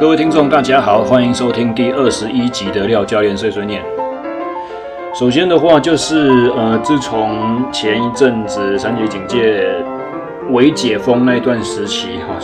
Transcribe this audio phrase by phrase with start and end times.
[0.00, 3.82] 各位听众，大家好，欢迎收听第二十一集的廖教练碎碎念。
[5.12, 9.74] 首先的话，就是呃，自从前一阵子三级警戒
[10.50, 12.38] 未解封那段时期哈，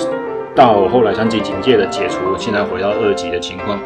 [0.53, 3.79] 到后来三级警戒的解除，现在回到二级的情况，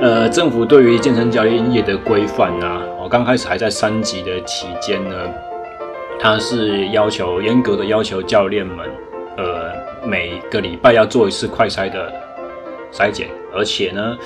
[0.00, 5.14] 呃，政府对于健身教练业的规范啊，我刚开始还在三级的期间呢，
[6.18, 8.78] 它是要求严格的要求教练们，
[9.36, 9.70] 呃，
[10.08, 12.23] 每个礼拜要做一次快筛的。
[12.94, 14.16] 筛检，而且呢，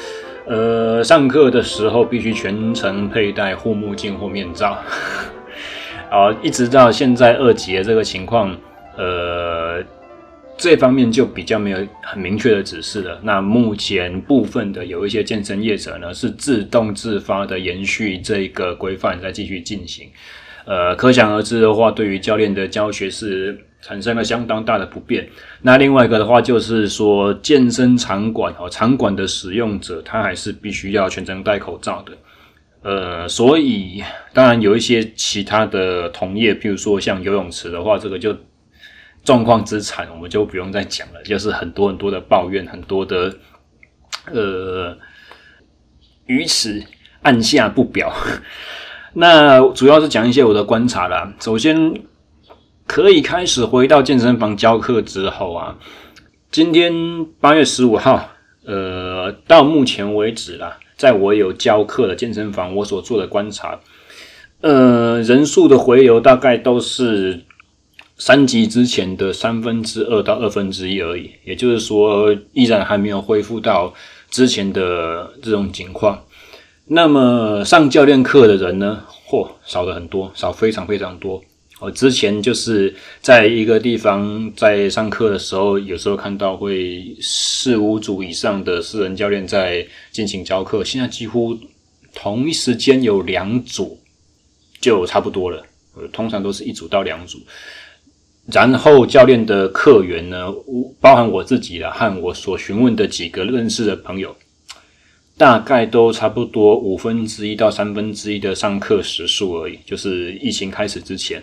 [0.46, 4.78] 呃，上课的时候必须全程佩戴护目镜或面罩，
[6.12, 8.54] 啊，一直到现在二级的这个情况，
[8.96, 9.82] 呃，
[10.58, 13.18] 这方面就比较没有很明确的指示了。
[13.22, 20.08] 那目前部分的有一些健身业者呢，是自动自发的延续这个规范，再继续进行。
[20.66, 25.28] 呃，可想而知的话，对于教练的教学是产生了相当大的不便。
[25.62, 32.12] 那另外一个的话，就是说健身场馆哦，场馆的使用者他还是必须要全程戴口罩的。
[32.82, 38.36] 呃，所以当然有一些其他的同业，譬如说像游泳池的话，这个就
[39.24, 43.34] 状况之惨，我们就不用再讲了，就是很多很多的抱怨，很多的
[44.32, 44.96] 呃，
[46.26, 46.82] 鱼池
[47.22, 48.12] 按下不表。
[49.14, 51.34] 那主要是讲一些我的观察啦。
[51.40, 52.00] 首先，
[52.88, 55.76] 可以开始回到健身房教课之后啊，
[56.50, 58.30] 今天八月十五号，
[58.64, 63.78] 呃，到目前为止啦，在我有教课的健身房，我所做的观察，
[64.62, 67.44] 呃，人数的回流大概都是
[68.16, 73.92] 三级之前的三分之二到二分之一而已，也就是说，依然还没有恢复到
[74.30, 76.24] 之前的这种情况。
[76.86, 79.04] 那么上教练课的人呢？
[79.28, 81.42] 嚯，少了很多，少非常非常多。
[81.80, 91.56] 我之前就是在一个地方在上课的时候，有时候看到会四五组以上的私人教练在进行教课，现在几乎
[92.14, 93.98] 同一时间有两组
[94.80, 95.64] 就差不多了。
[96.12, 97.38] 通常都是一组到两组。
[98.52, 100.46] 然后教练的客源呢，
[101.00, 104.34] 包含我自己的和我所询问的几个认识的朋友。
[105.36, 111.40] 大概都差不多五分之一到三分之一的上课时数而已，就是疫情开始之前。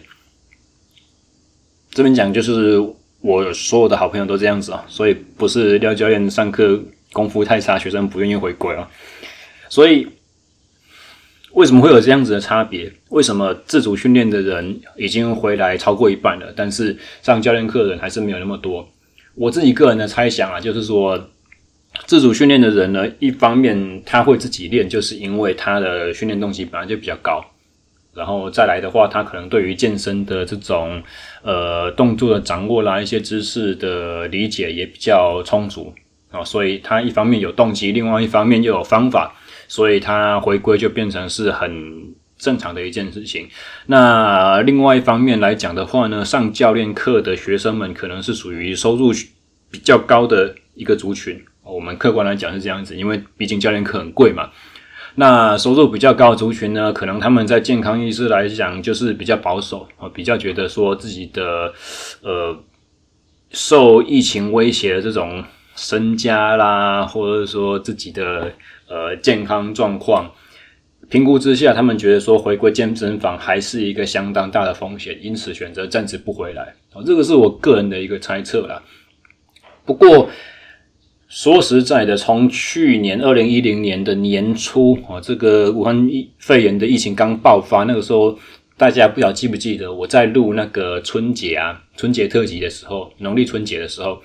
[1.95, 2.77] 这边讲就是
[3.21, 6.77] 我所有的好朋友都这样子啊，所以不是廖教练上课
[7.13, 8.85] 功夫太差，学生不愿意回归啊。
[9.69, 10.05] 所以
[11.53, 12.91] 为什么会有这样子的差别？
[13.09, 18.85] 为什么自主训练的人已经回来超过一半了，但是上教练课的人还是没有那么多？
[19.33, 21.29] 我自己个人的猜想啊，就是说。
[22.05, 27.41] 自主训练的人呢，一方面他会自己练，就是因为他的训练动机本来就比较高，
[28.15, 31.03] 然后再来的话，他可能对于健身的这种
[31.43, 35.93] 呃动作的掌握啦，一些知识的理解也比较充足
[36.31, 39.35] 啊，所以他一方面有动机，另外一方面又有方法，
[39.67, 43.49] 所以他回归就变成是很正常的一件事情。
[43.87, 49.11] 那另外一方面来讲的话呢，上教练课的学生们可能是属于收入
[49.69, 51.43] 比较高的一个族群。
[51.63, 54.51] 我们客观来讲是这样子，因为毕竟教练课很贵嘛。
[55.17, 61.73] 那收入比较高的族群呢，可能他们在健康意识来讲就是比较保守啊，比较觉得说自己的
[62.21, 62.57] 呃
[63.51, 65.41] 受疫情威胁的这种
[65.75, 68.51] 身家啦，或者说自己的
[68.89, 70.29] 呃健康状况，
[71.09, 76.75] 评估之下，他们觉得说回归健身房还是一个相当大的风险，因此选择暂时不回来。
[76.93, 78.83] 哦，这个是我个人的一个猜测啦。
[79.85, 80.29] 不过。
[81.27, 88.37] 说实在的，从去年二零一零年的年初啊，这个武汉肺炎的疫情刚爆发，那个时候
[88.77, 94.21] 大家不知道记不记得，我在录那个春节啊，春节特辑的时候，农历春节的时候，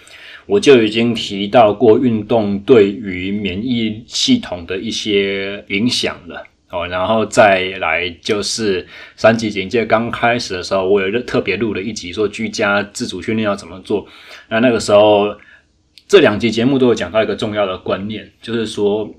[0.47, 6.87] 我就已经提到过运动对于免疫系统的一些影响了哦。
[6.87, 8.87] 然后再来就是
[9.17, 14.07] 三级警戒刚开始的时候，我有特别录了一集说居家自主训练要怎么做。
[14.51, 15.35] 那那个时候。
[16.11, 19.15] 这两集节目都有讲到一个重要的观念，就是说，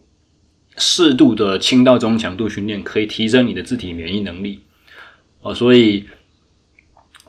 [0.75, 4.59] 适度的轻到中强度训练可以提升你的自体免疫能力
[5.39, 5.55] 哦。
[5.55, 6.03] 所以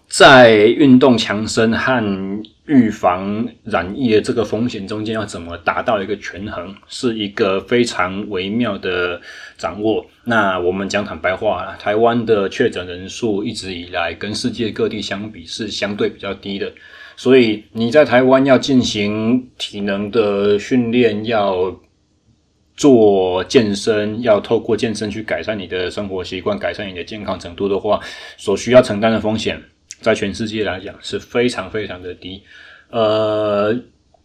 [0.08, 9.20] 在运动强身和预防染疫的这个风险中间，要怎么达到一个权衡，是一个非常微妙的
[9.56, 10.04] 掌握。
[10.24, 16.72] 那我们讲坦白话，台湾的确诊人数一直以来跟世界各地相比是相对比较低的。
[17.22, 21.72] 所以你在台湾要进行体能的训练，要
[22.76, 28.00] 做健身，要透过健身去改善你的生活习惯，改善你的健康程度的话，
[28.36, 29.62] 所需要承担的风险，
[30.00, 32.42] 在全世界来讲是非常非常的低。
[32.90, 33.72] 呃，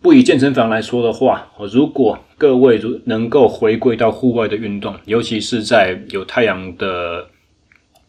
[0.02, 7.28] 不以健身房来说的话，如果各位如能够回归到户外的运动，尤其是在有太阳的、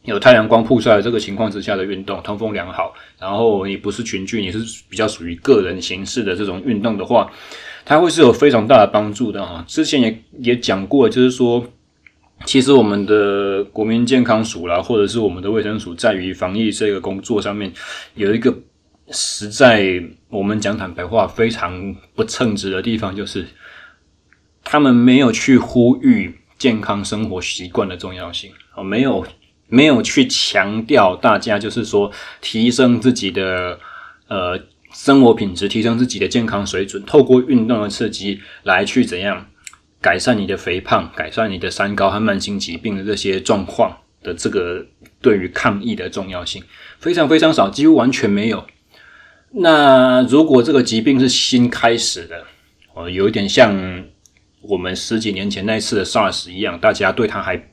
[0.08, 4.58] 有太阳光曝晒的这个情况之下的运动，通风良好，然后你不是群聚，你是
[4.88, 7.30] 比较属于个人形式的这种运动的话，
[7.84, 9.64] 它会是有非常大的帮助的啊。
[9.68, 11.64] 之前也也讲过，就是说，
[12.44, 17.72] 其实我们的国民健康署啦，或者是我们的卫生署，在于防疫这个工作上面
[18.14, 18.54] 有一个。
[19.10, 23.46] 实在，我们讲坦白话，非常不称职的地方，就是
[24.62, 29.26] 他们没有去呼吁健康生活习惯的重要性，哦，没有
[29.68, 32.10] 没有去强调大家就是说
[32.40, 33.78] 提升自己的
[34.28, 34.58] 呃
[34.92, 39.46] 生活品质，提升自己的健康水准，透过运动的刺激来去怎样
[40.00, 44.86] 改善你的肥胖，改善你的三高和慢性疾病的这些状况的这个
[45.20, 46.62] 对于抗疫的重要性，
[46.98, 48.66] 非常非常少，几乎完全没有。
[49.50, 52.44] 那如果这个疾病是新开始的，
[52.94, 54.04] 哦，有一点像
[54.62, 57.70] 我们十几年前那次的 SARS 一样，大家对它还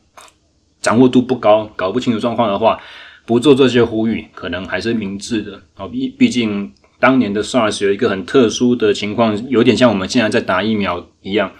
[0.86, 2.80] 掌握度不高，搞不清楚状况的话，
[3.26, 5.60] 不做这些呼吁，可能还是明智的。
[5.78, 11.52] 哦，毕毕竟当年的 SARS 有一个很特殊的情况，有点像我们现在在打疫苗一样，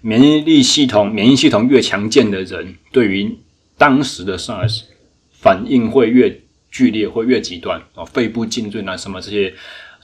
[0.00, 3.36] 免疫力系统、免疫系统越强健的人，对于
[3.76, 4.84] 当时的 SARS
[5.30, 6.40] 反应会越
[6.70, 9.52] 剧烈会越极端哦，肺部浸润啊，什么这些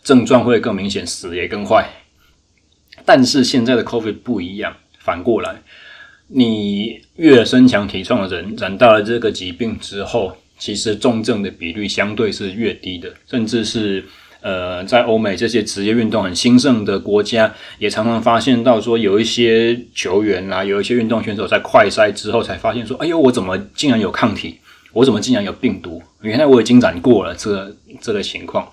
[0.05, 1.89] 症状会更明显，死也更快。
[3.07, 5.62] 但是现在的 COVID 不一样，反过来，
[6.32, 14.05] 你越身强体壮的人染到了这个疾病之后，其实重症的比率相对是越低的，甚至是
[14.41, 24.56] 呃，在欧美这些职业运动很兴盛的国家，也常常发现到说，有一些球员啊，有一些运动选手在快筛之后才发现说，哎呦，我怎么竟然有抗体？
[24.93, 26.03] 我怎么竟然有病毒？
[26.23, 28.69] 原来我已经染过了这个这个情况，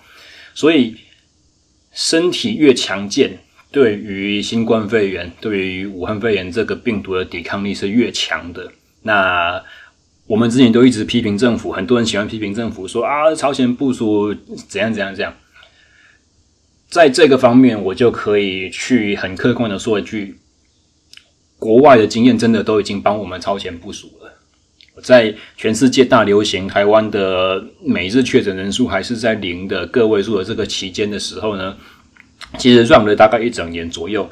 [0.54, 0.96] 所以
[1.92, 3.38] 身体越强健，
[3.70, 8.72] 对于新冠肺炎、对于武汉肺炎这个病毒的抵抗力是越强的。
[9.02, 9.62] 那
[10.26, 14.34] 我们之前都一直批评政府，很多人喜欢批评政府说啊，超前部署
[14.68, 15.34] 怎样怎样怎样。
[16.88, 20.38] 在这个方面，我就可以去很客观的说一句，
[21.58, 24.32] 国外的经验真的都已经帮我们超前部署了。
[25.02, 31.76] 在全世界大流行，台湾的每日确诊人数还是在零的个位数的这个期间的时候呢，
[32.58, 34.28] 其实 run 了大概一整年左右，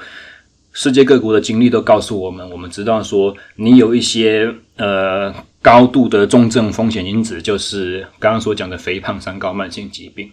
[0.73, 10.31] 世界各国的经历都告诉我们，我们知道说，你有一些呃高度的重症风险因子，就是刚刚所讲的肥胖、三高、慢性疾病。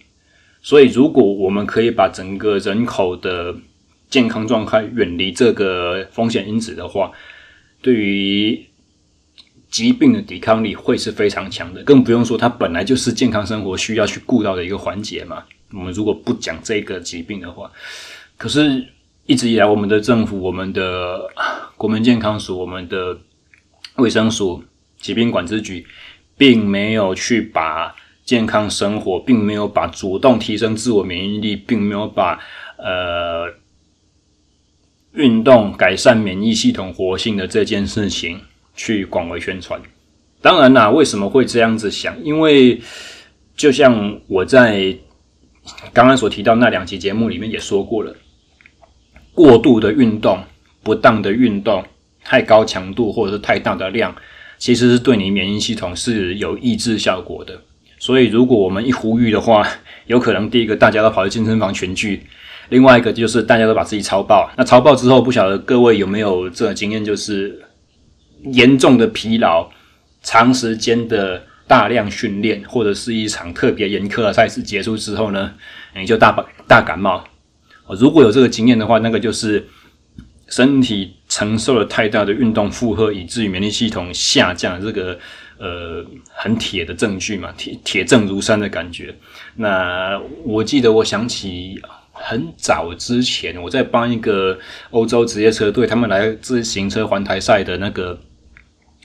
[0.61, 3.53] 所以，如果我们可以把整个人口的
[4.09, 7.11] 健康状态远离这个风险因子的话，
[7.81, 8.65] 对于
[9.69, 15.43] 疾病的抵抗力会是非常强的，更不用说它本来就是健康生活需要去顾到的一个环节嘛。
[15.73, 17.71] 我们如果不讲这个疾病的话，
[18.37, 18.85] 可是
[19.25, 21.29] 一直以来，我们的政府、我们的
[21.75, 23.17] 国民健康署、我们的
[23.95, 24.63] 卫生署、
[24.99, 25.85] 疾病管制局，
[26.37, 32.39] 并没有去把健康生活，并没有把主动提升自我免疫力，并没有把
[32.77, 33.51] 呃
[35.13, 38.39] 运动改善免疫系统活性的这件事情。
[38.75, 39.79] 去广为宣传，
[40.41, 42.19] 当然啦，为什么会这样子想？
[42.23, 42.81] 因为
[43.55, 44.97] 就像我在
[45.93, 48.15] 刚刚所提到那两期节目里面也说过了，
[49.33, 50.43] 过度的运动、
[50.81, 51.83] 不当的运动、
[52.23, 54.15] 太高强度或者是太大的量，
[54.57, 57.61] 其实是对你免疫系统是有抑制效果的。
[57.99, 59.67] 所以，如果我们一呼吁的话，
[60.07, 62.23] 有可能第一个大家都跑去健身房群聚，
[62.69, 64.51] 另外一个就是大家都把自己超爆。
[64.57, 67.61] 那超爆之后，不晓得各位有没有这个经验，就是。
[68.51, 69.69] 严重的疲劳，
[70.21, 75.53] 长时间的大量训练，或者是一场特别严苛的赛事结束之后呢，
[75.95, 76.35] 你就大
[76.67, 77.23] 大感冒。
[77.99, 79.65] 如果有这个经验的话，那个就是
[80.47, 85.17] 身体承受了太大的运动负荷，以至于免疫系统下降，这个
[85.57, 89.15] 呃很铁的证据嘛，铁铁证如山的感觉。
[89.55, 94.57] 那我记得，我想起很早之前，我在帮一个
[94.91, 98.19] 欧洲职业车队，他们来自行车环台赛的那个。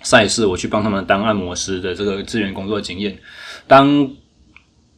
[0.03, 3.19] 赛事，我去帮他们当按摩师的这个资源工作经验。
[3.67, 4.11] 当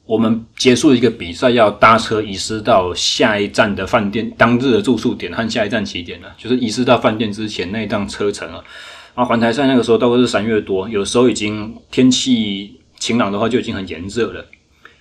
[0.05, 8.63] 我们结束一个比赛，要搭车移师到下一站的饭店，当日的住宿点和下一站起点呢，就是移师到饭店之前那一趟车程啊。
[9.15, 14.45] 然后环台赛那个时候都是三月多，有时候已经天气晴朗的话就已经很炎热了。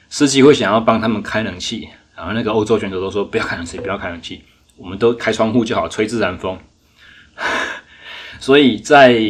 [0.10, 4.41] 司机会想要帮他们开冷气，然后那个欧洲选手都说不要开冷气，不要开冷气，
[4.77, 6.58] 我们都开窗户就好，吹自然风。
[8.39, 9.22] 所以在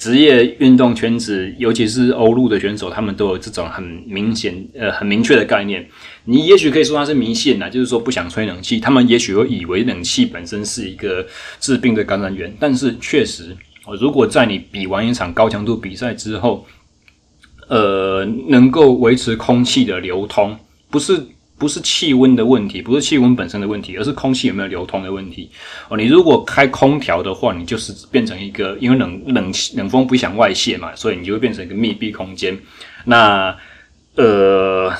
[0.00, 5.86] 职业运动圈子，尤其是欧陆的选手，他们都有这种很明显、呃很明确的概念。
[6.24, 8.80] 你也许可以说他是迷信呐，就是说不想吹冷气。
[8.80, 11.26] 他们也许会以为冷气本身是一个
[11.60, 13.54] 治病的感染源，但是确实，
[14.00, 16.66] 如果在你比完一场高强度比赛之后，
[17.68, 20.56] 呃，能够维持空气的流通，
[20.90, 21.22] 不是。
[21.60, 25.50] 不是气温的问题，不是气温本身的问题，而是空气有没有流通的问题。
[25.90, 32.58] 哦，你如果开空调的话，你就是变成一个，因为冷冷冷风不想外泄嘛，所以你就会变成一个密闭空间。
[33.04, 33.54] 那
[34.16, 34.90] 呃，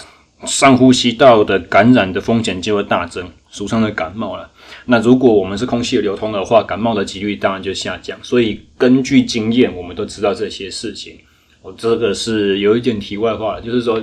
[0.44, 4.50] 上呼吸道的感染的风险就会大增，俗称的感冒了。
[4.84, 8.18] 那如果我们是空气流通的话，感冒的几率当然就下降。
[8.22, 11.16] 所以根据经验，我们都知道这些事情。
[11.62, 13.98] 我这个是有一点题外话，就是说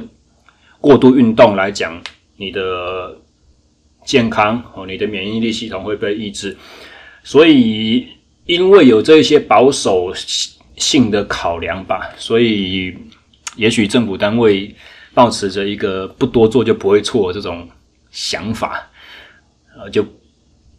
[0.81, 2.01] 过度运动来讲。
[2.38, 3.17] 你的
[4.06, 6.56] 健康哦，你的免疫力系统会被抑制，
[7.24, 8.08] 所以
[8.46, 10.13] 因为有这些保守
[10.77, 12.96] 性的考量吧，所以
[13.56, 14.74] 也许政府单位
[15.13, 17.67] 抱持着一个不多做就不会错这种
[18.12, 18.89] 想法，
[19.75, 20.06] 呃，就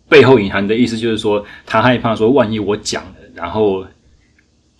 [0.08, 3.84] 背后隐含的意思就是说，他害怕说，万一我讲了，然后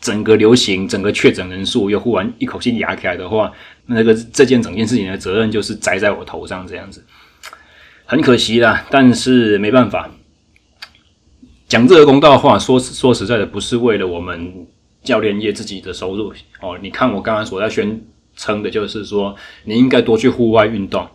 [0.00, 3.52] 整个流行、整个确诊人数又忽然一口气压起来的话。
[3.90, 7.02] 那个这件整件事情的责任就是栽在我头上，这样子
[8.04, 8.86] 很可惜啦。
[8.90, 10.10] 但是没办法，
[11.66, 14.66] 讲这个公道话，说说实在的，不是为了我们
[15.02, 16.78] 教练业自己的收入哦。
[16.82, 17.98] 你看我刚刚所在宣
[18.36, 21.08] 称的就是说，你应该多去户外运动，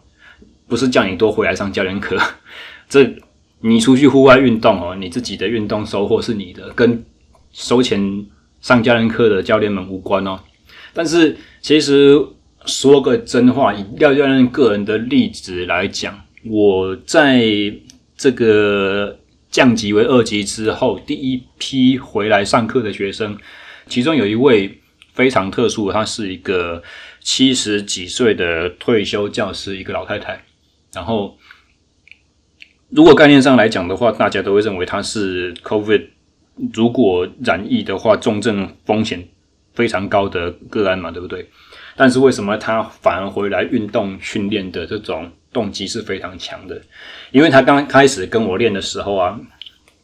[0.68, 2.18] 不是叫你多回来上教练课。
[2.90, 3.16] 这
[3.62, 7.06] 你出去户外运动哦，你自己的运动收获是你的，跟
[7.52, 8.26] 收钱
[8.64, 10.40] 上教练课的教练们无关哦。
[10.92, 12.20] 但是其实。
[12.66, 17.44] 说个真话，以廖教练个人的例子来讲，我在
[18.16, 19.20] 这个
[19.52, 23.38] 降级为二级之后，第一批回来上课的学生，
[23.90, 24.80] 其中有一位
[25.12, 26.82] 非常特殊，她是一个
[27.20, 30.42] 七十几岁的退休教师，一个老太太。
[30.94, 31.38] 然后，
[32.88, 36.06] 如果概念上来讲的话，大家都会认为她是 COVID，
[36.74, 39.28] 如果染疫的话，重症风险
[39.74, 41.50] 非常高的个案嘛，对不对？
[41.96, 46.82] 但是为什么他反而回来运动训练的这种动机是非常强的？
[47.32, 49.40] 因为他刚开始跟我练的时候啊，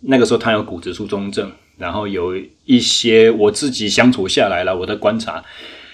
[0.01, 5.44] 那个时候他有骨质疏松症，然后有一些我自己相处下来了，我的观察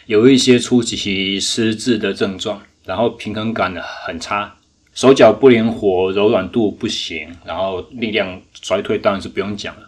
[0.05, 3.73] 有一些初期失智的症状，然后平衡感
[4.05, 4.53] 很差，
[4.93, 9.84] 手脚不灵活，柔软度不行，然后力量衰退，当然是不用讲了。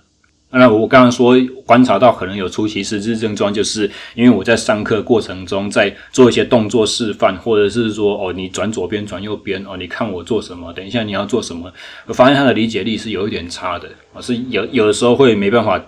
[0.50, 1.36] 那我刚刚说
[1.66, 11.72] 观察到可能有出奇失智症状，就是因为我在上课过程中在做一些动作示范，或者是说哦，你转左边转右边哦，你看我做什么，等一下你要做什么，
[12.06, 15.84] 我发现他的理解力是有一点差的，我是有有的时候会没办法，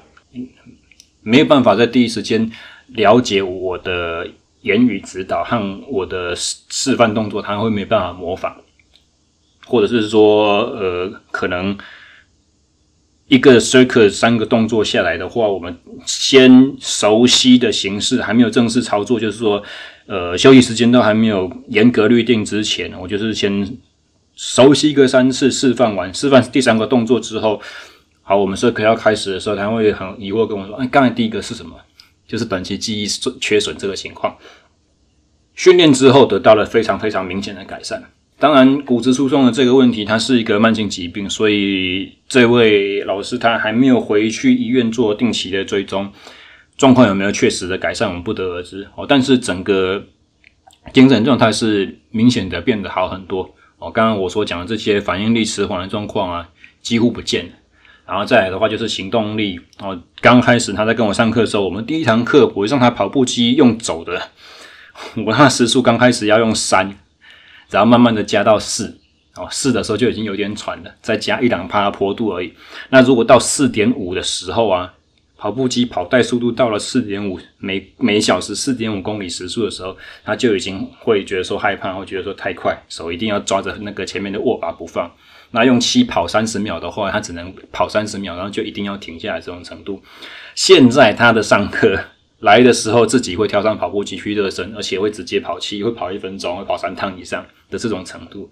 [1.22, 2.52] 没有办法在第一时间
[2.90, 4.28] 了解我的
[4.62, 8.56] 言语指导和我的示示范动作，他会没办法模仿，
[9.66, 11.78] 或者是说呃可能。
[13.30, 19.64] 一个 circle 三个动作下来的话，我们先熟悉的形式还没有正式操作，就是说，
[20.08, 23.78] 呃，休息时间都还没有严格律定之前，我就是先
[24.36, 27.62] 熟悉一个三次示范完，示范第三个动作之后，
[28.24, 31.76] 好，我们 circle 要开始的时候，他会很疑惑跟我说：“哎，刚才第一个是什么？”
[32.28, 33.08] 就是短期记忆
[33.40, 34.36] 缺损这个情况。
[35.54, 38.04] 训练之后得到了非常非常明显的改善。
[38.40, 46.10] 当然，骨质疏松的这个问题，它是一个慢性疾病，所以这位老师他还没有回去医院做定期的追踪，
[46.78, 48.88] 状况有没有确实的改善，我们不得而知。
[48.96, 50.06] 哦，但是整个
[50.94, 53.54] 精神状态是明显的变得好很多。
[53.78, 56.50] 哦，刚刚我所讲的这些反应力迟缓的状况啊，
[56.82, 57.52] 几乎不见了。
[58.08, 59.60] 然后再来的话，就是行动力。
[59.80, 64.30] 哦，刚开始他在跟我上课的时候，我们第一堂课我会让他跑步机用走的，
[65.26, 66.98] 我那时速刚开始要用三。
[67.70, 68.98] 然后慢慢的加到四，
[69.36, 72.54] 哦，四的时候就已经有点喘了，再加一两趴坡度而已。
[72.90, 74.94] 那如果到四点五的时候啊，
[75.38, 79.96] 跑步机跑带速度到了四点五每每小时四点五公里时速的时候，
[80.26, 85.10] 他就已经会觉得说害怕，会觉得说太快，手一定要抓着那个前面的握把不放。
[85.52, 90.02] 那用七跑三十秒的话，他只能跑三十秒，然后就一定要停下来这种程度。
[90.56, 92.00] 现在他的上课。
[92.40, 98.50] 来的时候自己会跳上跑步机去热身，而且会直接跑七，会跑一分钟，会跑三趟以上的这种程度。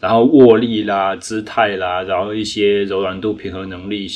[0.00, 4.08] 然后握力啦、姿态啦，然后一些柔软度、平衡能力，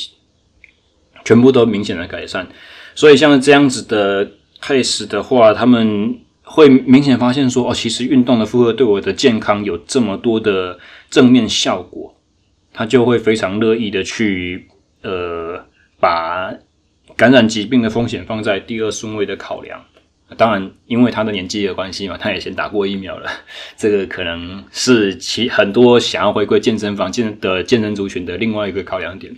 [1.23, 2.45] 全部都明显的改善。
[2.93, 4.29] 所以像这样子的
[4.61, 10.77] case 的话，他们会明显发现说，哦，其实运动的负荷对我的健康有这么多的
[11.09, 12.13] 正面效果，
[12.73, 14.67] 他就会非常乐意的去
[15.03, 15.65] 呃
[15.99, 16.53] 把。
[17.15, 19.83] 感染疾病的风险放在第二顺位的考量。
[20.37, 23.29] 当然，因为他的年纪的关系嘛，他也先打过疫苗了。
[23.77, 29.31] 这个可能是其很多想要回归健身房健的健身族群的另外一个考量点。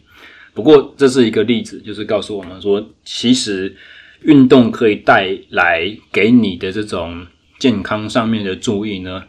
[0.53, 3.75] 不过，这是一个例子，就是告诉我们说，其实
[4.21, 7.27] 运动可以带来给你的这种
[7.59, 9.25] 健康上面的注意呢，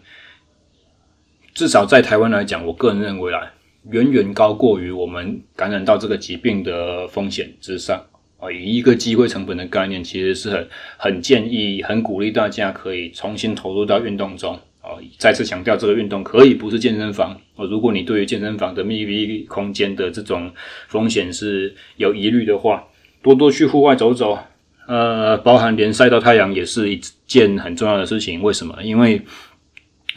[1.55, 3.53] 至少在台湾来讲，我个人认为啦，
[3.91, 8.01] 远远高过于我们感染到这个疾病的风险之上。
[8.39, 14.59] 啊，以一个机会成本的概念，其实是很很建议、很鼓励大家可以重新投入到运动中。
[14.81, 17.33] 啊，再次强调，这个运动可以不是健身房。
[17.57, 20.51] 啊，如果你对于健身房的密闭空间的这种
[20.87, 22.85] 风险是有疑虑的话，
[23.21, 24.39] 多多去户外走走。
[24.87, 28.41] 呃，包含连晒到太阳也是一件很重要的事情。
[28.41, 28.79] 为什么？
[28.83, 29.21] 因为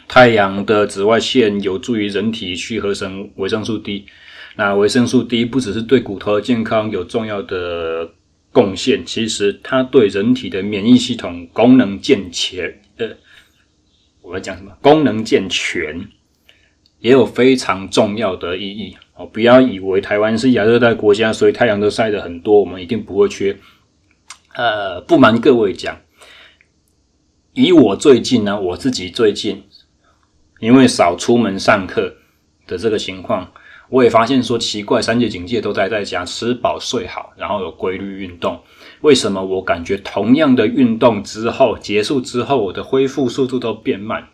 [0.08, 4.06] 太阳的紫外线有助于人体去合成维生素 D。
[4.56, 8.10] 那维生素 D 不只是对骨头的健康有重要的
[8.52, 13.08] 贡献，其实它对人体的免疫系统功能健全，呃，
[14.20, 14.76] 我要讲什么？
[14.82, 16.06] 功能健全
[16.98, 19.24] 也有非常重要的意义哦。
[19.24, 23.56] 不要以为台湾是亚热带国家，所以太阳都晒得很多，我们一定不会缺。
[24.54, 25.98] 呃，不瞒各位讲，
[27.54, 29.64] 以我最近呢，我自己最近
[30.60, 32.16] 因为少出门上课
[32.66, 33.50] 的这个情况。
[33.92, 38.58] 我也发现说奇怪，三界警戒都待在家，吃饱睡好，然后有规律运动。
[39.02, 44.26] 为什么我感觉同样的运动之后结束之后，我的恢复速度都变慢？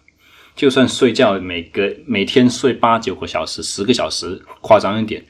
[0.55, 5.25] 就算睡觉，每个每天睡八九个小时、十个小时，夸张一点，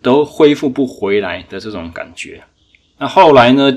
[0.00, 2.42] 都恢复不回来的这种感觉。
[2.96, 3.76] 那后来呢？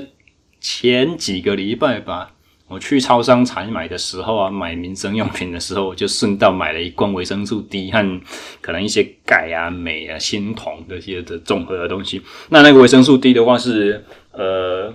[0.60, 2.32] 前几个礼拜吧。
[2.68, 8.20] 我去超商采买的时候啊，买民生用品的时候，我就顺道买了一罐维生素 D 和
[8.60, 12.20] 可能一些钙啊、镁啊、锌、铜这些的综合的东西。
[12.50, 14.94] 那那个维生素 D 的话是，呃，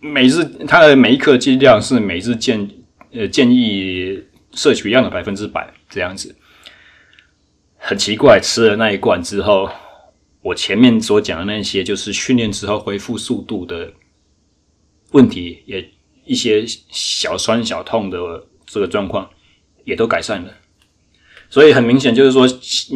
[0.00, 2.68] 每日它的每一克剂量是每日建
[3.12, 6.34] 呃建议摄取量的百分之百这样子。
[7.78, 9.70] 很奇怪，吃了那一罐之后，
[10.42, 13.92] 我前面所讲的那些就是训练之后恢复速度的
[15.12, 15.88] 问题也。
[16.30, 18.16] 一些小酸小痛的
[18.64, 19.28] 这个状况
[19.82, 20.54] 也都改善了，
[21.48, 22.46] 所以很明显就是说，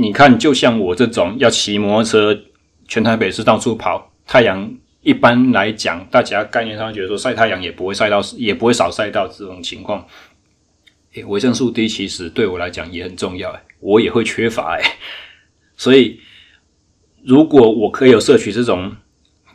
[0.00, 2.42] 你看，就像我这种要骑摩托车
[2.86, 10.06] 全台北市到处跑，太阳一般来讲，大家概念上觉得说晒太阳也不会晒到，也不会少晒到这种情况。
[11.14, 14.84] 诶，维生素 D 其实对我来讲也很重要，我也会缺乏，诶，
[15.76, 16.20] 所以
[17.24, 18.94] 如果我可以有摄取这种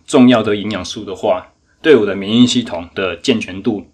[0.05, 1.53] 重要的营养素的话。
[1.81, 3.85] 对我的免疫系统的健全度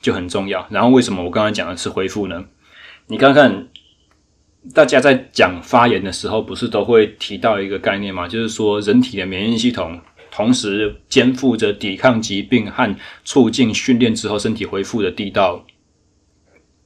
[0.00, 0.66] 就很重要。
[0.70, 2.44] 然后，为什么我刚才讲的是恢复呢？
[3.06, 3.68] 你看看，
[4.74, 8.28] 大家在讲发炎的时候，不是都会提到一个概念吗？
[8.28, 10.00] 就是说，人体的免疫系统
[10.30, 15.64] 同时肩负着抵抗疾病和促进训练之后身体恢复的第一道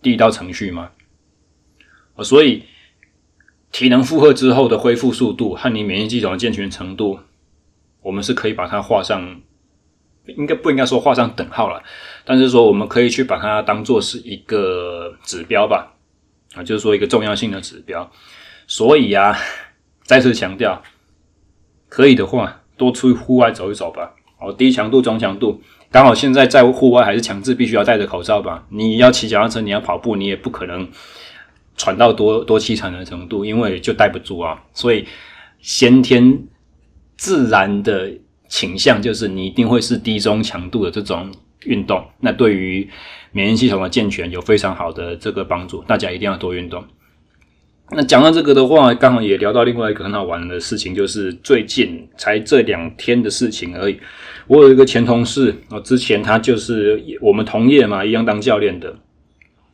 [0.00, 0.90] 第一道程序吗？
[2.22, 2.62] 所以，
[3.72, 7.18] 体能负荷之后的恢复速度和你免疫系统的健全程度，
[8.02, 9.40] 我们是可以把它画上。
[10.26, 11.82] 应该不应该说画上等号了，
[12.24, 15.92] 但是说我们可以去把它当做是一个指标吧，
[16.54, 18.10] 啊，就是说一个重要性的指标。
[18.66, 19.36] 所以啊，
[20.02, 20.82] 再次强调，
[21.90, 24.14] 可以的话多出去户外走一走吧。
[24.40, 28.66] 哦，低强度、中强度，刚好现在在户外还是强制必须要戴着口罩吧。
[28.70, 30.88] 你要骑脚踏车，你要跑步，你也不可能
[31.76, 34.62] 喘到多多凄惨的程度，因为就戴不住啊。
[34.72, 35.06] 所以
[35.60, 36.46] 先天
[37.18, 38.10] 自然的。
[38.54, 41.28] 倾向就是你一定会是低中强度的这种
[41.64, 42.88] 运动，那对于
[43.32, 45.82] 免疫系统的健全有非常好的这个帮助。
[45.88, 46.84] 大家一定要多运动。
[47.90, 53.98] 那讲到这个的话，刚好也聊到另外一个很好玩的事情，就是最近才这两天的事情而已。
[54.46, 58.94] 我有一个前同事，哦，之前他就是我们同业嘛，一样当教练的。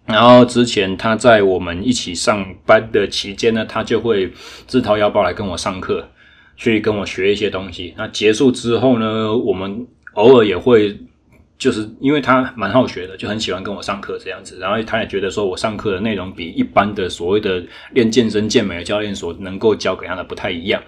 [0.06, 4.32] 然后之前他在我们一起上班的期间呢，他就会
[4.66, 6.08] 自掏腰包来跟我上课。
[6.60, 7.94] 去跟我学一些东西。
[7.96, 10.94] 那结束之后呢，我们偶尔也会，
[11.56, 14.58] 就是因为他蛮好学的，就很喜欢跟我上课这样子。
[14.60, 17.62] 然后他也觉得说我上课的内容比一般的所谓的
[17.94, 20.82] 练健身健美的教练所能够教给他的不太一样。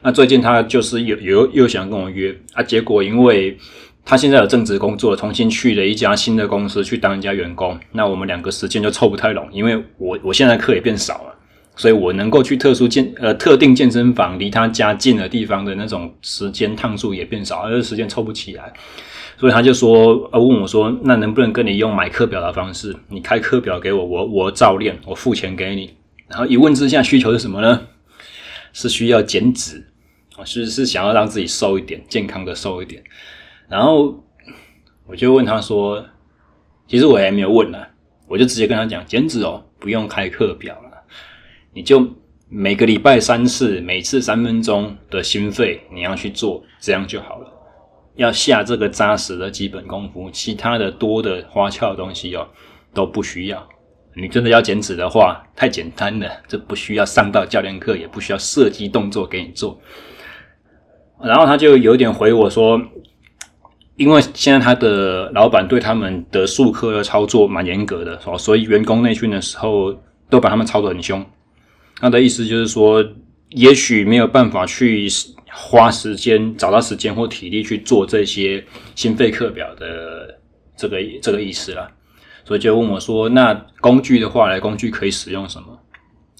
[0.00, 3.58] 那最近他就是有有又想跟我约啊，结果因为
[4.06, 7.78] 他现在有正职工作，重新去了一家新的公司去当一家员工。
[7.92, 11.31] 那我们两个时间就凑不太拢，因为我我现在课也变少了。
[11.74, 18.72] 所以我能够去特殊健呃特定健身房离他家近的地方的那种时间趟数也变少，而且时间凑不起来，
[19.38, 25.94] 所以他就说呃问我说，那能不能跟你用买课表的方式，你开课表给我，我我照练，我付钱给你。
[26.28, 27.82] 然后一问之下需求是什么呢？
[28.74, 29.86] 是需要减脂
[30.44, 33.02] 是是想要让自己瘦一点，健康的瘦一点。
[33.68, 34.24] 然后
[35.06, 36.04] 我就问他说，
[36.88, 37.88] 其实我也没有问了，
[38.28, 40.91] 我就直接跟他讲，减脂哦，不用开课表了，
[41.74, 42.06] 你就
[42.48, 47.48] 每个礼拜三次，每次三分钟的心肺你要去做，这样就好了。
[48.16, 52.46] 要下这个扎实的基本功夫，其他的多的花俏的东西哦
[52.92, 53.66] 都不需要。
[54.14, 59.80] 你真的要减脂的话，太简单了，这不需要上到教练课，也不需要设计动作给你做。
[61.22, 62.78] 然后他就有点回我说，
[63.96, 69.96] 因为现在他的老板对他们的术科的操作蛮严格的，所以员工内训的时候
[70.28, 71.24] 都把他们操得很凶。
[72.02, 73.02] 他的意思就是说，
[73.48, 75.08] 也许没有办法去。
[75.54, 80.40] 花时间找到时间或体力去做这些心肺课表的
[80.74, 81.92] 这个这个意思啦，
[82.42, 85.78] 所以就问我说：“那工具的话，来工具可以使用什么？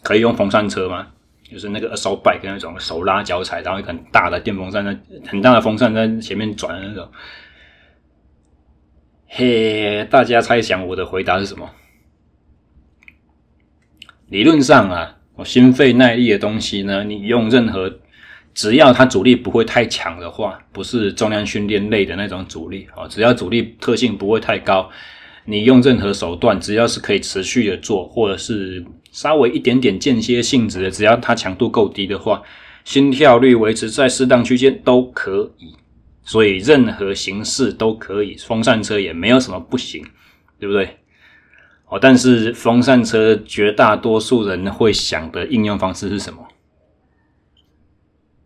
[0.03, 1.09] 可以用风扇车吗？
[1.45, 7.07] 就是那个 assault bike 那种手拉脚踩，然后一个很大的电风扇在很大的风扇在前面转的那种。”
[9.29, 11.71] 嘿，大家猜想我的回答是什么？
[14.29, 17.99] 理论上啊，心肺耐力的东西呢，你用任何。
[18.55, 24.91] 只要它阻力不会太强的话，不是重量训练类的那种阻力啊，只要阻力特性不会太高，
[25.47, 32.43] 你用任何手段，只要是可以持续的做，或者是稍微一点点间歇性质的，只要它强度够低的话，
[32.85, 35.73] 心跳率维持在适当区间都可以。
[36.23, 40.05] 所以任何形式都可以，风扇车也没有什么不行，
[40.61, 40.99] 对不对？
[41.93, 46.43] 哦，但是风扇车绝大多数人会想的应用方式是什么？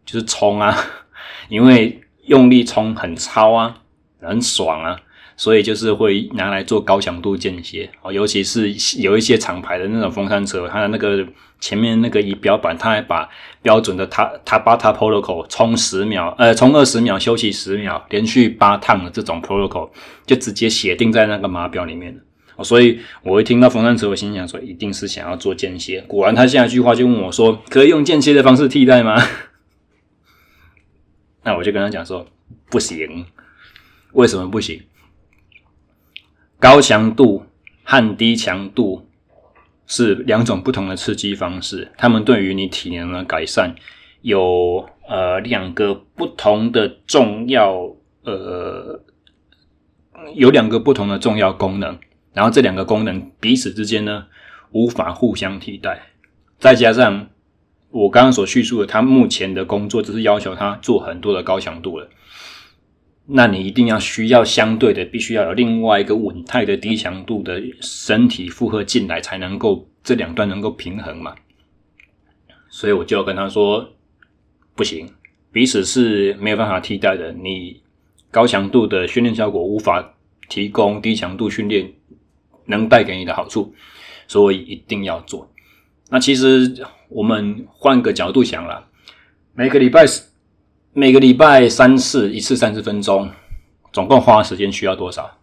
[0.04, 0.76] 就是冲啊，
[1.48, 3.82] 因为用力冲很超啊，
[4.20, 4.96] 很爽啊，
[5.36, 8.12] 所以就是会拿来做高强度间歇哦。
[8.12, 11.24] 尤其是有一些厂牌的那种风扇车，它的那个
[11.60, 13.28] 前面那个仪表板，它还把
[13.62, 19.88] 标准的塔塔巴塔 protocol 冲十秒，呃，冲二十秒休息十秒，连续八趟的这种 protocol
[20.26, 22.20] 就直接写定在那个码表里面了
[22.56, 22.64] 哦。
[22.64, 26.00] 所以我会听到风扇车，我心想说，一定是想要做间歇。
[26.08, 29.16] 果然，他下一句话就问我说：“可以用间歇的方式替代吗？”
[31.44, 32.26] 那我就跟他讲说，
[32.68, 33.26] 不行，
[34.12, 34.82] 为什么不行？
[36.58, 37.44] 高强度
[37.84, 39.06] 和低强度
[39.86, 43.76] 是两种不同的刺激方式，他们对于你体能的改善
[44.22, 49.00] 有呃两个不同的重要呃
[50.34, 51.96] 有两个不同的重要功能，
[52.36, 54.26] 然后这两个功能彼此之间呢
[54.70, 56.02] 无法互相替代，
[56.60, 57.30] 再加上。
[57.90, 62.06] 我刚刚所叙述的，他目前的工作就是要求他做很多的高强度了。
[63.24, 71.34] 那你一定要需要相对的，必须要有另外一个稳态的低强度的身体负荷进来，才能够这两段能够平衡嘛。
[72.68, 73.88] 所以我就要跟他说，
[74.74, 75.08] 不行，
[75.50, 77.32] 彼此是没有办法替代的。
[77.32, 77.80] 你
[78.30, 80.14] 高强度的训练效果无法
[80.50, 81.90] 提供低强度训练
[82.66, 83.74] 能带给你的好处，
[84.28, 85.50] 所以一定要做。
[86.10, 86.86] 那其实。
[87.08, 88.88] 我们换个角度想啦，
[89.54, 90.04] 每个礼拜
[90.92, 93.30] 每个礼拜三次，一次三十分钟，
[93.92, 95.38] 总共花时间需要多少？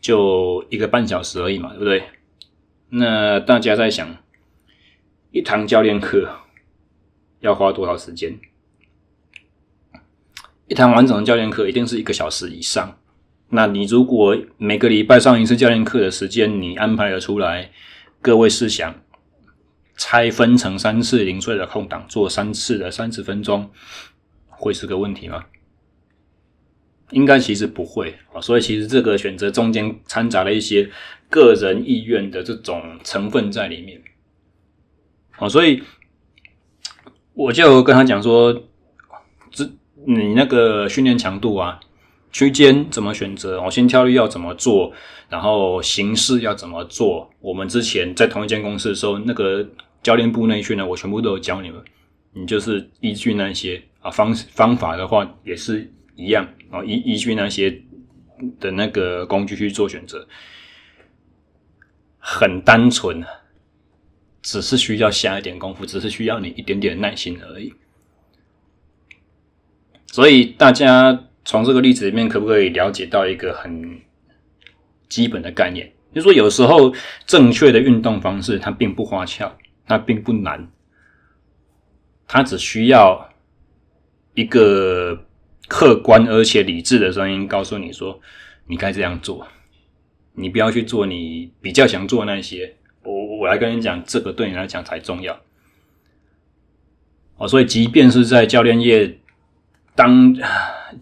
[0.00, 2.02] 就一个半小时而已嘛，对不对？
[2.88, 4.16] 那大家在想，
[5.30, 6.28] 一堂教练课
[7.38, 8.40] 要花多少时间？
[10.66, 12.98] 一堂完整的教练课一定是一个小时以上。
[13.52, 17.70] 那你如果每个礼拜上一次教练课的时间，你安排了出来，
[18.20, 18.94] 各位试想。
[19.94, 23.70] 拆分成三次零碎的空档，做三次的三十分钟，
[24.48, 25.44] 会是个问题吗？
[27.10, 30.90] 应该其实不会啊，所以其实这个选择中间掺杂了一些
[31.28, 34.02] 个人意愿的这种成分在里面。
[35.30, 35.82] 好，所以
[37.34, 38.64] 我就跟他讲说，
[39.50, 39.70] 这
[40.06, 41.78] 你那个训练强度啊，
[42.32, 44.90] 区间怎么选择，我心跳率要怎么做，
[45.28, 47.30] 然后形式要怎么做。
[47.40, 49.68] 我们之前在同一间公司的时候，那个
[50.02, 51.84] 教练部内训呢，我全部都有教你们。
[52.32, 57.82] 你就是依据那些啊方方法的话，也是一样啊，依依据那些
[58.58, 60.26] 的那个工具去做选择，
[62.18, 63.22] 很单纯，
[64.40, 67.74] 只是需要下一点功夫，只是需要你一点点耐心而已。
[70.06, 71.24] 所以大家。
[71.44, 74.00] 从这个例子里面，可不可以了解到一个很
[75.08, 75.92] 基本的概念？
[76.14, 76.94] 就是说，有时候
[77.26, 80.70] 正确的运动方式，它并不花俏，它并不难，
[82.28, 83.30] 它只需要
[84.34, 85.24] 一个
[85.68, 88.20] 客观而且理智的声音告诉你说
[88.68, 89.46] ：“你该这样做。”
[90.34, 92.76] 你不要去做你比较想做那些。
[93.04, 95.38] 我我来跟你讲，这个对你来讲才重要。
[97.36, 99.18] 哦，所以即便是在教练业
[99.94, 100.34] 当，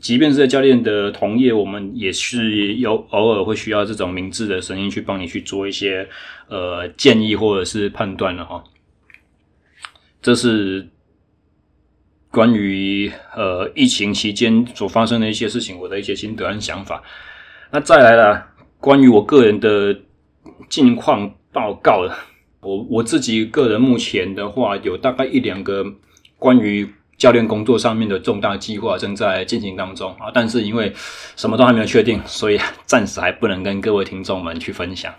[0.01, 6.09] 即便是在教练的同业，我们也是有偶尔会需要这种明智的声音去帮你去做一些
[6.49, 8.65] 呃建议或者是判断了哈。
[10.23, 10.89] 这是
[12.31, 17.03] 关于呃疫情期间所发生的一些事情，我的一些心得和想法。
[17.71, 18.47] 那再来了，
[18.79, 19.97] 关于我个人的
[20.69, 22.17] 近况报告了。
[22.61, 25.85] 我我自己个人目前的话，有大概一两个
[26.37, 26.87] 关于
[27.21, 30.91] 教练工作上面的重大计划正在进行当中啊，但是因为
[31.37, 35.15] 什么都还没有确定，所以暂时还不能跟各位听众们去分享。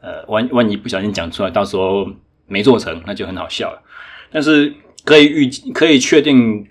[0.00, 2.08] 呃，万万一不小心讲出来，到时候
[2.46, 3.82] 没做成，那就很好笑了。
[4.32, 6.66] 但是可以预可以确定，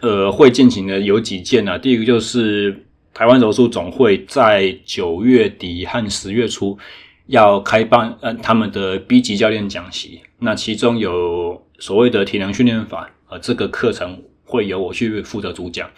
[0.00, 1.76] 呃，会进行的有几件啊。
[1.76, 6.78] 第一个就是台湾柔术总会在九月底和十月初。
[7.26, 15.90] 要开办呃他们的 B 级教练讲习，那其中有所谓的体能训练法，这个课程会由我去负责主讲。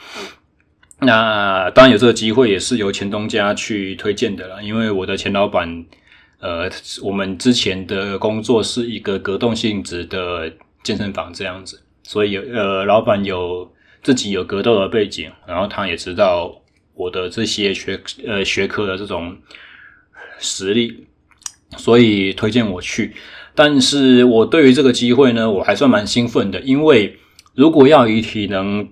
[1.01, 5.85] 那当然有这个机会，也是由前东家去推荐的啦，因为我的前老板，
[6.41, 6.71] 呃
[7.03, 10.51] 我们之前的工作是一个格斗性质的
[10.83, 13.71] 健身房这样子，所以有呃老板有
[14.03, 16.63] 自己有格斗的背景，然后他也知道
[16.95, 19.37] 我的这些学呃学科的这种
[20.39, 21.07] 实力。
[21.77, 23.13] 所以推荐我去，
[23.53, 27.19] 但是我对于这个机会呢，我还算蛮兴奋的，因为
[27.57, 28.89] 如果要以体能，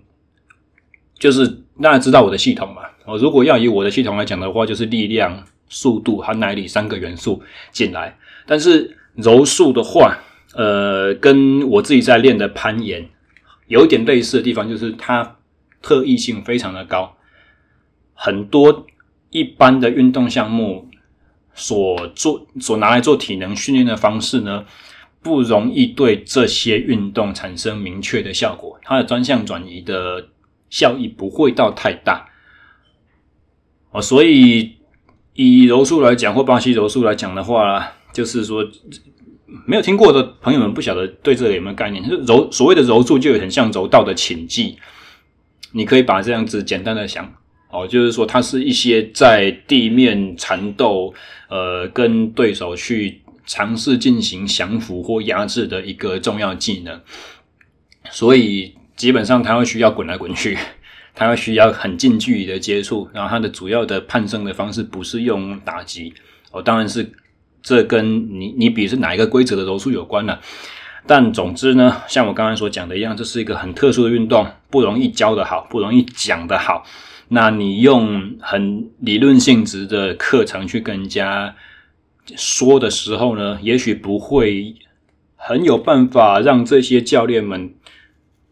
[1.19, 1.47] 就是
[1.81, 8.19] 大家知道我的系统嘛，我如果要以我的系统来讲的话，就是力量、速度和耐力三个元素进来。
[8.47, 10.17] 但是柔术的话，
[10.55, 13.09] 呃，跟我自己在练的攀岩
[13.69, 15.37] 有一点类似的地方，就是它
[15.81, 17.17] 特异性非常的高，
[18.15, 18.87] 很多
[19.31, 20.89] 一般的运动项目。
[21.57, 24.65] 所做所拿来做体能训练的方式呢，
[25.25, 30.29] 不容易对这些运动产生明确的效果，它的专项转移的
[30.69, 32.29] 效益不会到太大。
[33.91, 34.77] 哦，所以
[35.33, 38.63] 以柔术来讲或巴西柔术来讲的话，就是说
[39.67, 42.07] 没有听过的朋友们不晓得对这个有没有概念？
[42.27, 44.77] 柔所谓的柔术就很像柔道的寝技，
[45.73, 47.33] 你可以把这样子简单的想。
[47.71, 51.13] 哦，就是说，它是一些在地面缠斗，
[51.49, 57.01] 呃，跟对手去尝试进行降服或压制的一个重要技能。
[58.11, 60.59] 所以，基本上它会需要滚来滚去，
[61.15, 63.09] 它会需要很近距离的接触。
[63.13, 66.13] 然后，它的主要的判胜的方式不是用打击，
[66.53, 67.13] 哦，当然是
[67.63, 70.41] 这跟你你比是哪一个规则的柔术有关了。
[71.07, 76.85] 但总之呢，像我刚才所讲的一样，这是一个很特殊的运动，不容易教得好，不容易讲得好。
[77.29, 81.55] 那你用很理论性质的课程去跟人家
[82.37, 84.75] 说的时候呢，也许不会
[85.37, 87.75] 很有办法让这些教练们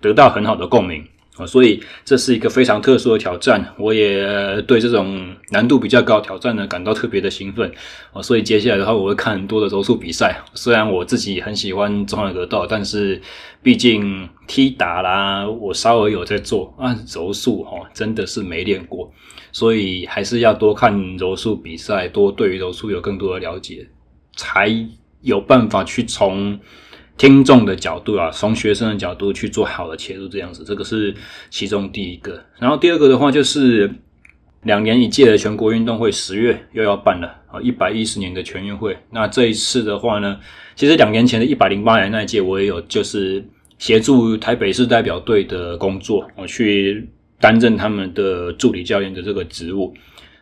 [0.01, 1.07] 得到很好的共鸣
[1.37, 1.47] 啊。
[1.47, 7.73] 所以这是一个非常特殊的挑战，我也对这种难度比较高挑战呢感到特别的兴奋。
[8.13, 10.43] 啊，所以接下来的话，我会看很多的柔术比赛。
[10.55, 13.21] 虽然我自己很喜欢中华格斗，但是
[13.63, 19.11] 毕竟踢打啦，我稍微有在做啊，柔术哈真的是没练过，
[19.53, 23.87] 所以还是要多看柔术比赛，多对于柔术有更多的了解，
[24.35, 24.69] 才
[25.21, 26.59] 有办法去从。
[27.19, 31.15] 听众的角度啊，从学生的角度去做好的切入，这样子，这个是
[31.51, 32.43] 其中第一个。
[32.59, 33.89] 然后第二个的话，就是
[34.63, 38.97] 两年一届的全国运动会，十月又要办了啊，一百一十年的全运会。
[39.11, 40.41] 那这一次的话呢，
[40.75, 43.45] 其实两年前的一百零八年那一届，我也有就是
[43.79, 47.07] 协助台北市代表队的工作，我去
[47.43, 49.93] 担任他们的助理教练的这个职务。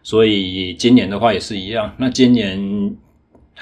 [0.05, 1.93] 所以今年的话也是一样。
[1.99, 2.95] 那今年。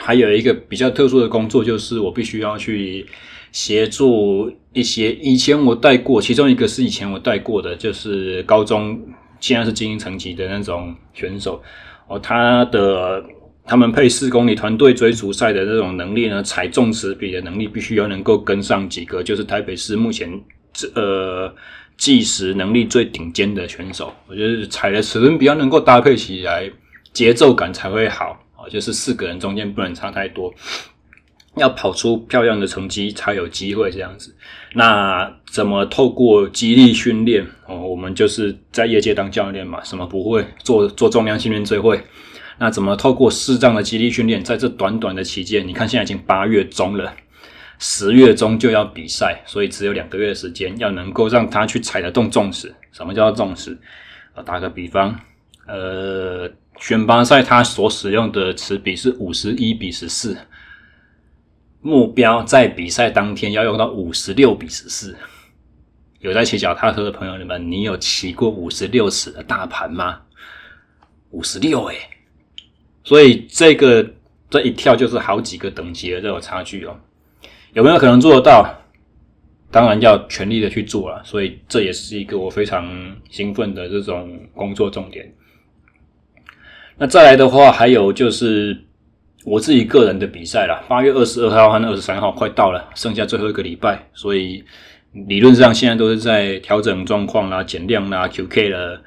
[0.01, 3.05] 还有一个比较特殊的工作，就是我必须要去
[3.51, 8.97] 协助一些以前我带过，其中一个是以前我带过的，就是高中
[9.41, 11.61] 现在是精英层级的那种选手
[12.07, 13.25] 哦，他的
[13.65, 20.31] 他们配四公里团队追逐赛的那种能力呢，踩重石比的能力必须要能够跟上几个，就是台北市目前
[20.73, 21.53] 这呃
[21.99, 26.71] 计时能力最顶尖的选手，我觉得踩的齿轮比较能够搭配起来，
[27.13, 28.65] 节奏感才会好啊。
[28.71, 30.55] 就是四个人中间不能差太多，
[31.57, 34.35] 要跑出漂亮的成绩才有机会这样子。
[34.75, 37.45] 那怎么透过激励训练？
[37.67, 42.01] 哦，我们就是在业界当教练嘛，什么不会做做重量训练最会。
[42.61, 47.13] 那怎么透过适当的激励训练，在这短短的期间，你看现在已经八月中了，
[47.79, 52.75] 十月中就要比赛，所以只有两个月的时间，要能够让他去踩得动重尺。
[52.93, 53.79] 什么叫重尺？
[54.35, 55.19] 啊，打个比方，
[55.67, 56.51] 呃。
[56.81, 60.39] 选拔赛他所使用的尺比是五十一比十四，
[61.81, 65.17] 目标在比赛当天要用到五十六比十四，
[66.21, 70.21] 有在骑脚踏车的朋友你们，你有骑过五十六尺的大盘吗？
[71.33, 71.99] 五十六诶，
[73.03, 74.09] 所以这个
[74.49, 76.97] 这一跳就是好几个等级的这种差距哦。
[77.73, 78.75] 有没有可能做得到？
[79.71, 82.91] 当然要全力的去做了，所以这也是一个我非常
[83.29, 85.31] 兴奋的这种工作重点。
[86.97, 88.75] 那再来的话，还有就是
[89.45, 94.65] 我自己个人的比赛了，八月二十二号和二十三号快到了，剩下最后一个礼拜，所以
[95.13, 99.03] 理论上现在都是在调整状况啦、减量啦、QK 了。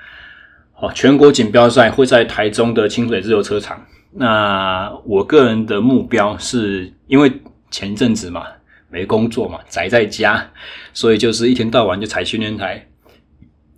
[0.80, 3.84] 哦，全国锦标赛会在台中的清水自由车场。
[4.14, 7.32] 那我个人的目标是因为
[7.72, 8.46] 前阵子嘛。
[8.94, 10.52] 没工作嘛，宅在家，
[10.92, 12.86] 所以就是一天到晚就踩训练台。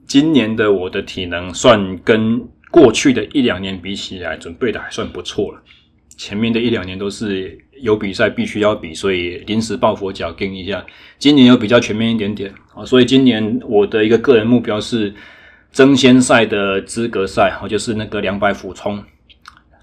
[0.08, 5.62] 今年的我的体能算跟过去的一两年比起来，准备的还算不错了。
[6.18, 10.84] 前面的一两年都是有比赛必须要比，所以临时抱佛脚跟一下。
[11.20, 15.14] 今年又比较全面一点点啊，所以今年我的一个个人目标是
[15.72, 19.04] 争先赛的资格赛，就是那个两百俯冲。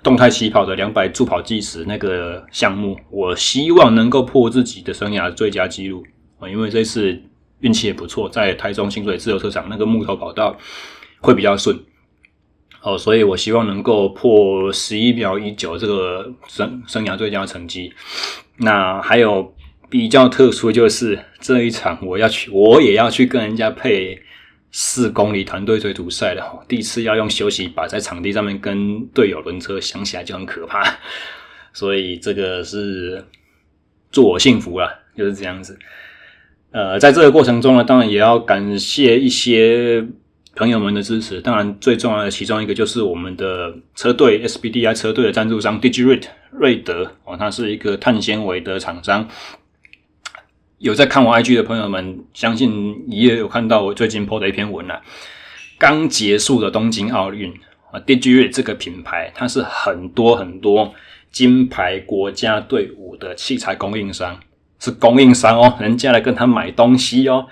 [0.02, 6.02] 动态起跑的两百助跑计时那个项目，我希望能够破自己的生涯最佳纪录
[6.38, 6.48] 啊！
[6.48, 7.22] 因为这次
[7.60, 10.56] 运气也不错，在台中清水自由车场那个木头跑道
[11.20, 11.78] 会比较顺
[12.82, 17.92] 哦，所以我希望能够破十一秒一九这个生生涯最佳成绩。
[18.56, 19.54] 那还有
[19.90, 24.18] 比较特殊就是这一场我要去，我也要去跟人家配。
[24.72, 30.98] 四公里团队追逐赛的，第一次要用休息把在场地上面跟队友轮车，想起来就很可怕。
[31.72, 33.24] 所以这个是
[34.10, 35.78] 祝我幸福啦，就是这样子。
[36.72, 40.06] 呃，在这个过程中呢，当然也要感谢一些
[40.54, 41.40] 朋友们的支持。
[41.40, 49.28] 当然，最重要的其中一个就是我们的车队 SBDI 车队的赞助商 Digiride 瑞德哦，它是一个碳纤维的厂商。
[50.80, 55.02] 有在看我 IG 的朋友们，相信也有看到我最近 po 的一篇文了。
[55.76, 57.52] 刚结束的东京奥运
[57.90, 60.94] 啊，DigiR 这个品牌，它是很多很多
[61.30, 64.40] 金牌国家队伍的器材供应商，
[64.78, 67.46] 是供应商哦，人家来跟他买东西哦。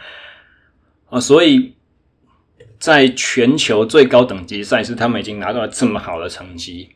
[1.11, 1.75] 啊，所以
[2.79, 6.89] 在全球最高等级赛事，他们已经拿到了这么好的成绩，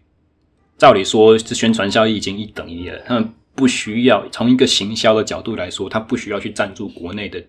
[0.78, 2.98] 照理说，这宣传效益已经一等一了。
[3.06, 7.42] 他们不需要从一个行销的角度来说，他不需要去赞助国内的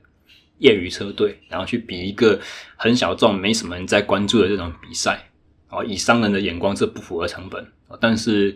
[0.60, 2.40] 业余车队，然后去比一个
[2.76, 5.30] 很小众、没什么人在关注的这种比赛。
[5.70, 7.66] 哦，以商人的眼光，这不符合成本。
[8.00, 8.56] 但是，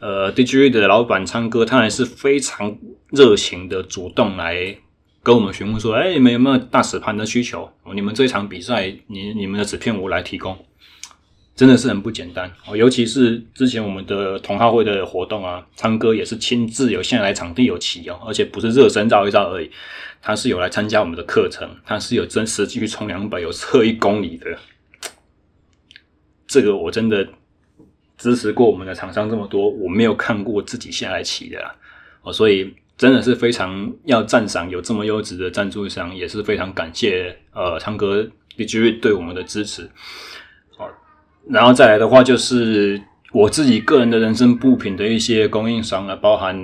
[0.00, 2.76] 呃，DJ 的老板昌哥，他还是非常
[3.10, 4.76] 热情的，主动来
[5.22, 7.70] 跟我们询问说：“哎，你们有没有大使盘的需求？
[7.94, 10.58] 你们这场比赛，你你们的纸片我来提供。”
[11.58, 19.68] 真的是很不简单哦，尤其是之前我们的同好会的活动啊，昌哥也是亲自有下来场地有骑哦，而且不是热身绕一绕而已，
[20.22, 24.56] 他是有来参加我们的课程，他是有真实际去冲两百，有测一公里的。
[26.46, 27.28] 这个我真的
[28.16, 31.74] 支持过我们的厂商这么多，我没有看过自己下来骑的啊
[32.22, 38.24] 哦，所以真的是非常要赞赏有这么优质的赞助商，也是非常感谢呃昌哥
[38.56, 39.90] Digiride 对我们的支持。
[41.48, 43.00] 然后再来的话，就是
[43.32, 46.54] 我自己个人的人生部品的一些供应商啊，包含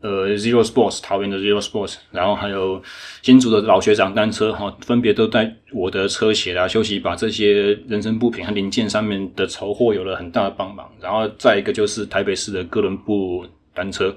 [0.00, 2.80] 呃 Zero Sports 桃园的 Zero Sports，然后还有
[3.22, 10.88] 新竹的老学长单车哈，分别都在我的车鞋啊、休息把这些人生部品和零件上面的筹货有了很大的帮忙。
[11.00, 14.16] 然后再一个就是台北市的哥伦布单车，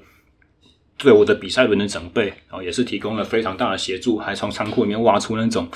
[0.97, 5.67] 对我的比赛轮的整备，然后也是提供了非常大的协助，还从仓库里面挖出那种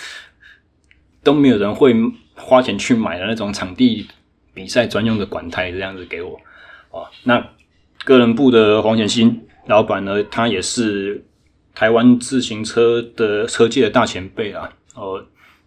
[1.24, 1.96] 都没有人会
[2.36, 4.08] 花钱去买的那种场地。
[4.58, 6.36] 比赛专用的管胎这样子给我，
[6.90, 7.48] 哦，那
[8.04, 11.24] 哥伦布的黄显新老板呢，他也是
[11.76, 15.24] 台湾自行车的车界的大前辈啊，哦，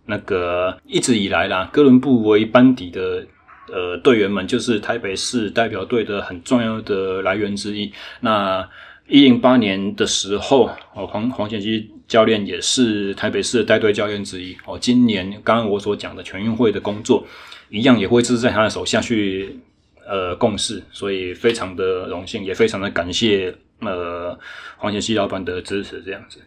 [0.06, 3.24] 那个一直以来啦，哥伦布为班底的
[3.68, 7.92] 呃队员们，就是台北市代表队的很重要的来源之一。
[8.18, 8.68] 那
[9.10, 14.56] 一零八年的时候，哦，黄黄显新教练也是台北市的带队教练之一。
[14.64, 17.26] 哦，今年刚刚我所讲的全运会的工作。
[17.68, 19.60] 一样也会是在他的手下去
[20.04, 24.36] 呃共事，所以非常的荣幸，也非常的感谢呃
[24.76, 26.02] 黄贤熙老板的支持。
[26.02, 26.40] 这样子，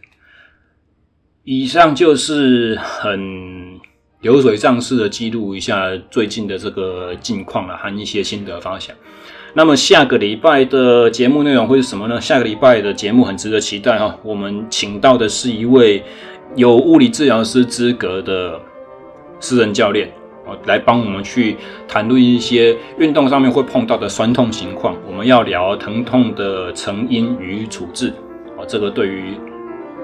[1.44, 3.80] 以上就是很
[4.20, 8.94] 流水账式的记录一下最近的这个近况啊，和一些心得发想。
[9.56, 12.20] 那么下个礼拜的节目内容会是什么呢？
[12.20, 16.02] 下个礼拜的节目很值得期待哈，我们请到的是一位
[16.56, 18.60] 有物理治疗师资格的
[19.38, 20.08] 私人教练。
[20.46, 21.56] 哦来帮我们去
[21.88, 24.94] 谈论一些运动上面会碰到的酸痛情况。
[25.06, 28.12] 我们要聊疼痛的成因与处置。
[28.58, 29.34] 哦，这个对于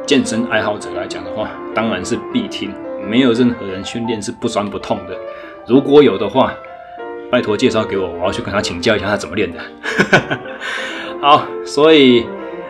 [0.07, 2.73] 健身爱好者来讲的话，当然是必听。
[3.07, 5.15] 没有任何人训练是不酸不痛的。
[5.67, 6.55] 如果有的话，
[7.31, 9.59] 拜托介绍给我，我要去跟他请教一下他怎么练的。
[11.23, 12.27] 好，所以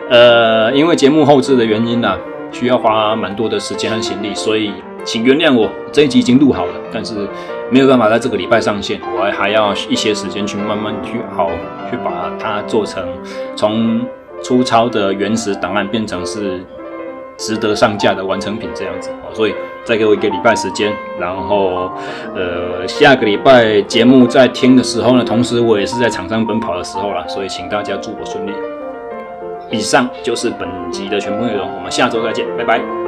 [0.09, 2.17] 呃，因为节目后置的原因呢、啊，
[2.51, 4.71] 需要花蛮多的时间和心力，所以
[5.03, 7.27] 请原谅我，这一集已经录好了，但是
[7.71, 11.49] 没有办法在这个礼拜上线，我还还要一些时间去慢慢去好
[11.89, 13.07] 去把它做成
[13.55, 14.05] 从
[14.43, 16.59] 粗糙的原始档案变成是
[17.37, 19.09] 值得上架的完成品这样子。
[19.33, 21.91] 所以再给我一个礼拜时间，然后
[22.35, 28.51] 呃下个礼拜节目在听的时候呢，同时我也是在场上奔跑的时候了，所以请大家祝我顺利。
[29.71, 33.00] 以上就是本集的全部内容，我们下周再见，拜拜。